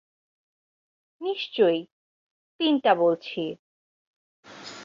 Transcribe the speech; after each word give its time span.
নিশ্চয়ই, 1.21 1.81
তিনটা 2.59 2.91
বলছি। 2.95 3.41